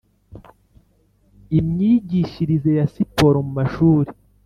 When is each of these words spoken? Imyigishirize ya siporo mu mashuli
Imyigishirize 1.59 2.71
ya 2.79 2.85
siporo 2.93 3.37
mu 3.45 3.51
mashuli 3.59 4.11